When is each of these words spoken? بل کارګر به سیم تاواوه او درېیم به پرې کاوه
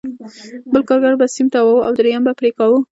بل 0.71 0.81
کارګر 0.89 1.13
به 1.19 1.25
سیم 1.35 1.47
تاواوه 1.53 1.85
او 1.85 1.91
درېیم 1.99 2.21
به 2.25 2.33
پرې 2.39 2.49
کاوه 2.57 2.79